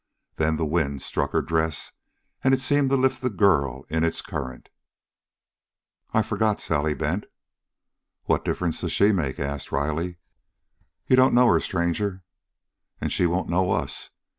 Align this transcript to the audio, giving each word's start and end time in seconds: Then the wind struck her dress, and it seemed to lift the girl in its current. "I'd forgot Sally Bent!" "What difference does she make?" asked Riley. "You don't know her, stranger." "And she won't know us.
Then 0.37 0.55
the 0.55 0.65
wind 0.65 1.03
struck 1.03 1.31
her 1.31 1.43
dress, 1.43 1.91
and 2.43 2.55
it 2.55 2.59
seemed 2.61 2.89
to 2.89 2.95
lift 2.95 3.21
the 3.21 3.29
girl 3.29 3.85
in 3.87 4.03
its 4.03 4.23
current. 4.23 4.69
"I'd 6.11 6.25
forgot 6.25 6.59
Sally 6.59 6.95
Bent!" 6.95 7.25
"What 8.23 8.43
difference 8.43 8.81
does 8.81 8.93
she 8.93 9.11
make?" 9.11 9.39
asked 9.39 9.71
Riley. 9.71 10.17
"You 11.05 11.15
don't 11.15 11.35
know 11.35 11.45
her, 11.53 11.59
stranger." 11.59 12.23
"And 12.99 13.13
she 13.13 13.27
won't 13.27 13.47
know 13.47 13.69
us. 13.73 14.09